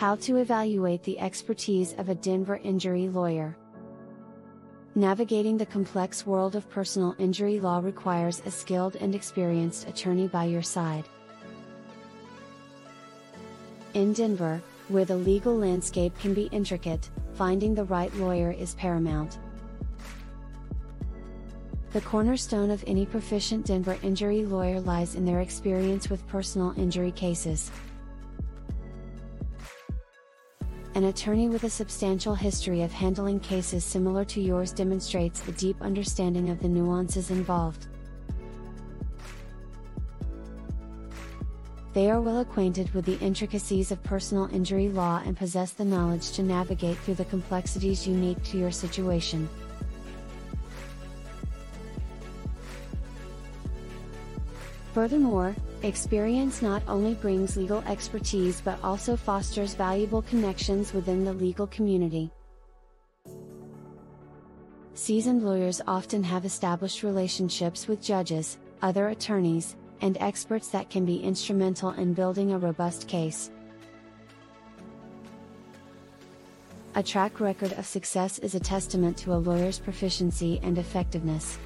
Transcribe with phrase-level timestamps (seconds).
[0.00, 3.54] How to evaluate the expertise of a Denver injury lawyer.
[4.94, 10.44] Navigating the complex world of personal injury law requires a skilled and experienced attorney by
[10.44, 11.04] your side.
[13.92, 19.38] In Denver, where the legal landscape can be intricate, finding the right lawyer is paramount.
[21.92, 27.12] The cornerstone of any proficient Denver injury lawyer lies in their experience with personal injury
[27.12, 27.70] cases.
[30.96, 35.80] An attorney with a substantial history of handling cases similar to yours demonstrates a deep
[35.80, 37.86] understanding of the nuances involved.
[41.92, 46.32] They are well acquainted with the intricacies of personal injury law and possess the knowledge
[46.32, 49.48] to navigate through the complexities unique to your situation.
[54.92, 61.66] Furthermore, experience not only brings legal expertise but also fosters valuable connections within the legal
[61.68, 62.30] community.
[64.94, 71.22] Seasoned lawyers often have established relationships with judges, other attorneys, and experts that can be
[71.22, 73.50] instrumental in building a robust case.
[76.96, 81.56] A track record of success is a testament to a lawyer's proficiency and effectiveness.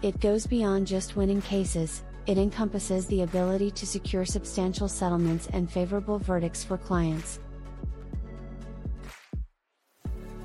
[0.00, 5.68] It goes beyond just winning cases, it encompasses the ability to secure substantial settlements and
[5.68, 7.40] favorable verdicts for clients.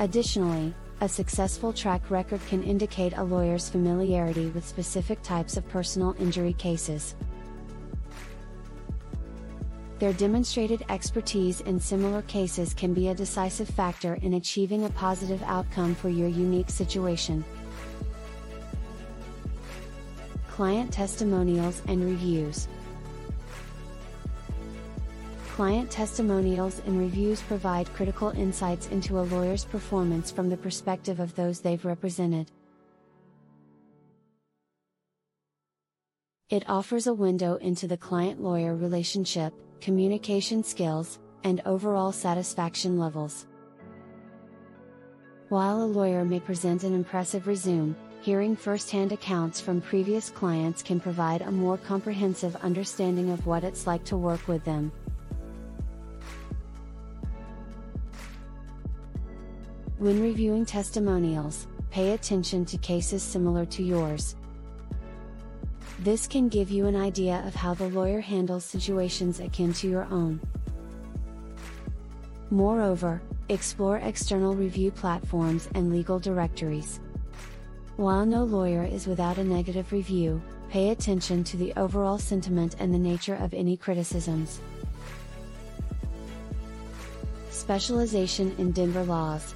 [0.00, 6.16] Additionally, a successful track record can indicate a lawyer's familiarity with specific types of personal
[6.18, 7.14] injury cases.
[10.00, 15.42] Their demonstrated expertise in similar cases can be a decisive factor in achieving a positive
[15.44, 17.44] outcome for your unique situation.
[20.56, 22.66] Client Testimonials and Reviews
[25.48, 31.34] Client testimonials and reviews provide critical insights into a lawyer's performance from the perspective of
[31.34, 32.50] those they've represented.
[36.48, 43.46] It offers a window into the client lawyer relationship, communication skills, and overall satisfaction levels.
[45.50, 50.98] While a lawyer may present an impressive resume, Hearing first-hand accounts from previous clients can
[50.98, 54.90] provide a more comprehensive understanding of what it's like to work with them.
[59.98, 64.34] When reviewing testimonials, pay attention to cases similar to yours.
[66.00, 70.04] This can give you an idea of how the lawyer handles situations akin to your
[70.10, 70.40] own.
[72.50, 77.00] Moreover, explore external review platforms and legal directories.
[77.96, 82.92] While no lawyer is without a negative review, pay attention to the overall sentiment and
[82.92, 84.60] the nature of any criticisms.
[87.48, 89.54] Specialization in Denver laws.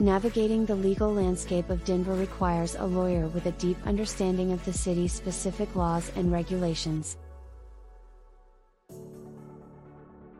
[0.00, 4.72] Navigating the legal landscape of Denver requires a lawyer with a deep understanding of the
[4.72, 7.16] city's specific laws and regulations.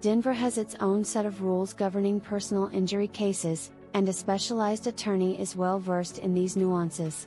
[0.00, 5.40] Denver has its own set of rules governing personal injury cases, and a specialized attorney
[5.40, 7.26] is well versed in these nuances.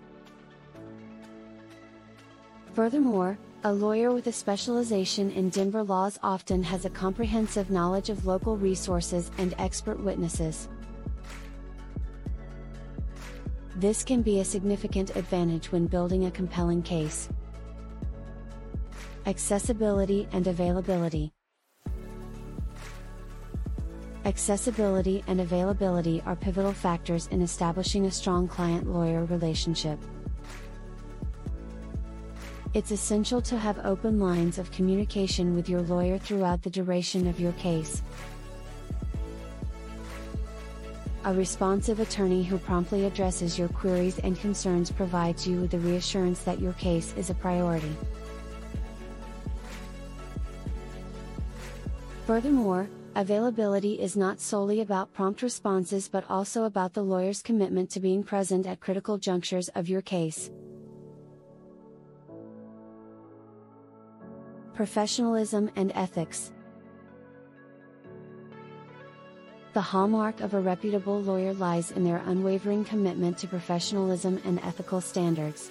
[2.74, 8.26] Furthermore, a lawyer with a specialization in Denver laws often has a comprehensive knowledge of
[8.26, 10.68] local resources and expert witnesses.
[13.76, 17.30] This can be a significant advantage when building a compelling case.
[19.26, 21.34] Accessibility and availability.
[24.32, 30.00] Accessibility and availability are pivotal factors in establishing a strong client lawyer relationship.
[32.74, 37.42] It's essential to have open lines of communication with your lawyer throughout the duration of
[37.42, 38.02] your case.
[41.26, 46.40] A responsive attorney who promptly addresses your queries and concerns provides you with the reassurance
[46.44, 47.94] that your case is a priority.
[52.26, 58.00] Furthermore, Availability is not solely about prompt responses but also about the lawyer's commitment to
[58.00, 60.50] being present at critical junctures of your case.
[64.74, 66.54] Professionalism and Ethics
[69.74, 75.02] The hallmark of a reputable lawyer lies in their unwavering commitment to professionalism and ethical
[75.02, 75.70] standards.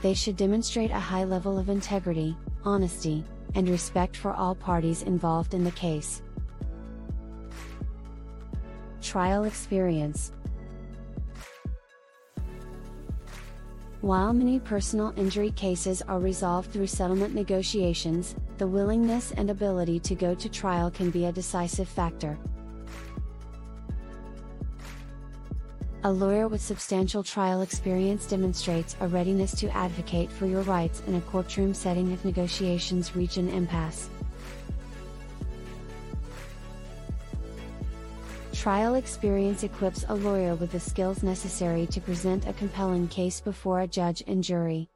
[0.00, 2.34] They should demonstrate a high level of integrity,
[2.64, 3.22] honesty,
[3.54, 6.22] and respect for all parties involved in the case.
[9.00, 10.32] Trial Experience
[14.02, 20.14] While many personal injury cases are resolved through settlement negotiations, the willingness and ability to
[20.14, 22.38] go to trial can be a decisive factor.
[26.02, 31.14] A lawyer with substantial trial experience demonstrates a readiness to advocate for your rights in
[31.16, 34.08] a courtroom setting if negotiations reach an impasse.
[38.54, 43.80] Trial experience equips a lawyer with the skills necessary to present a compelling case before
[43.80, 44.88] a judge and jury.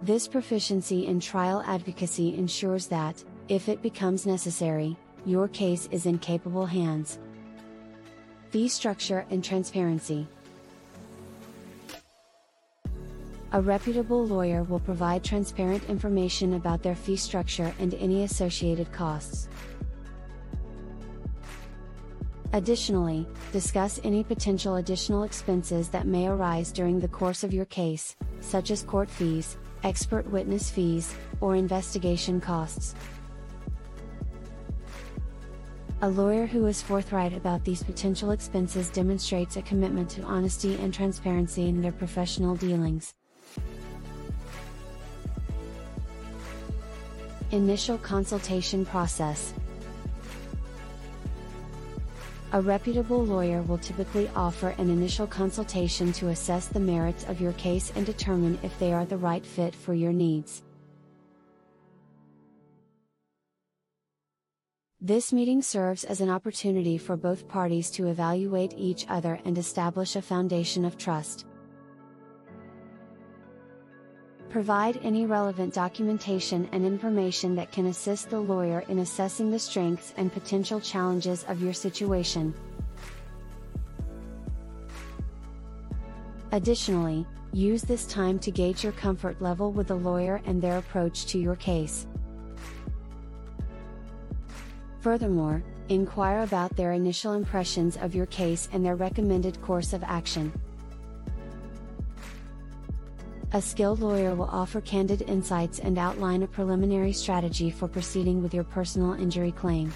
[0.00, 4.96] This proficiency in trial advocacy ensures that, if it becomes necessary,
[5.26, 7.18] your case is in capable hands.
[8.50, 10.26] Fee structure and transparency.
[13.52, 19.48] A reputable lawyer will provide transparent information about their fee structure and any associated costs.
[22.54, 28.16] Additionally, discuss any potential additional expenses that may arise during the course of your case,
[28.40, 32.94] such as court fees, expert witness fees, or investigation costs.
[36.00, 40.94] A lawyer who is forthright about these potential expenses demonstrates a commitment to honesty and
[40.94, 43.14] transparency in their professional dealings.
[47.50, 49.52] Initial consultation process
[52.52, 57.54] A reputable lawyer will typically offer an initial consultation to assess the merits of your
[57.54, 60.62] case and determine if they are the right fit for your needs.
[65.00, 70.16] This meeting serves as an opportunity for both parties to evaluate each other and establish
[70.16, 71.46] a foundation of trust.
[74.50, 80.14] Provide any relevant documentation and information that can assist the lawyer in assessing the strengths
[80.16, 82.52] and potential challenges of your situation.
[86.50, 91.26] Additionally, use this time to gauge your comfort level with the lawyer and their approach
[91.26, 92.08] to your case.
[95.00, 100.52] Furthermore, inquire about their initial impressions of your case and their recommended course of action.
[103.52, 108.52] A skilled lawyer will offer candid insights and outline a preliminary strategy for proceeding with
[108.52, 109.90] your personal injury claim.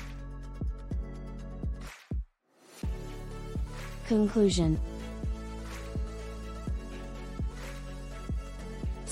[4.06, 4.80] Conclusion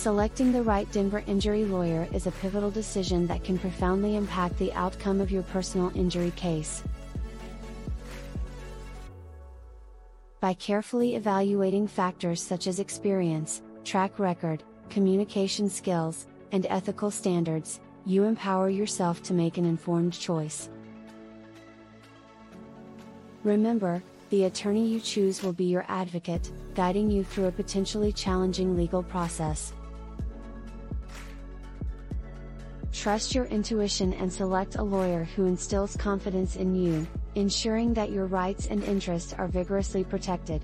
[0.00, 4.72] Selecting the right Denver injury lawyer is a pivotal decision that can profoundly impact the
[4.72, 6.82] outcome of your personal injury case.
[10.40, 18.24] By carefully evaluating factors such as experience, track record, communication skills, and ethical standards, you
[18.24, 20.70] empower yourself to make an informed choice.
[23.44, 28.78] Remember, the attorney you choose will be your advocate, guiding you through a potentially challenging
[28.78, 29.74] legal process.
[33.00, 38.26] Trust your intuition and select a lawyer who instills confidence in you, ensuring that your
[38.26, 40.60] rights and interests are vigorously protected.